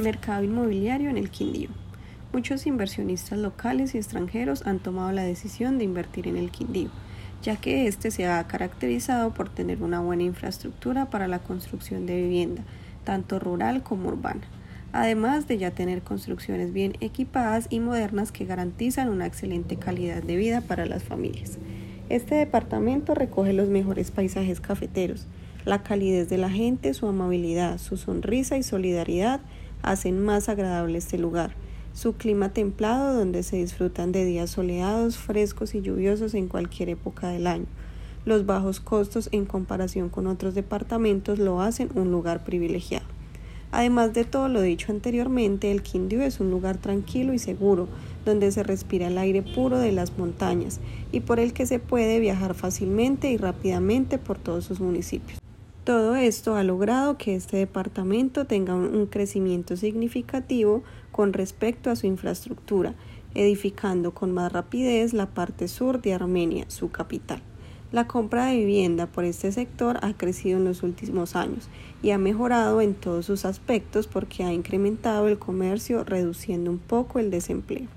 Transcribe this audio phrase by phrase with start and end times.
[0.00, 1.68] Mercado inmobiliario en el Quindío.
[2.32, 6.88] Muchos inversionistas locales y extranjeros han tomado la decisión de invertir en el Quindío,
[7.42, 12.22] ya que este se ha caracterizado por tener una buena infraestructura para la construcción de
[12.22, 12.62] vivienda,
[13.04, 14.40] tanto rural como urbana,
[14.92, 20.36] además de ya tener construcciones bien equipadas y modernas que garantizan una excelente calidad de
[20.36, 21.58] vida para las familias.
[22.08, 25.26] Este departamento recoge los mejores paisajes cafeteros,
[25.66, 29.40] la calidez de la gente, su amabilidad, su sonrisa y solidaridad
[29.82, 31.52] hacen más agradable este lugar.
[31.92, 37.28] Su clima templado donde se disfrutan de días soleados, frescos y lluviosos en cualquier época
[37.28, 37.66] del año.
[38.24, 43.06] Los bajos costos en comparación con otros departamentos lo hacen un lugar privilegiado.
[43.72, 47.88] Además de todo lo dicho anteriormente, el Quindío es un lugar tranquilo y seguro,
[48.24, 50.80] donde se respira el aire puro de las montañas
[51.12, 55.39] y por el que se puede viajar fácilmente y rápidamente por todos sus municipios.
[55.84, 62.06] Todo esto ha logrado que este departamento tenga un crecimiento significativo con respecto a su
[62.06, 62.94] infraestructura,
[63.34, 67.40] edificando con más rapidez la parte sur de Armenia, su capital.
[67.92, 71.68] La compra de vivienda por este sector ha crecido en los últimos años
[72.02, 77.18] y ha mejorado en todos sus aspectos porque ha incrementado el comercio reduciendo un poco
[77.18, 77.88] el desempleo.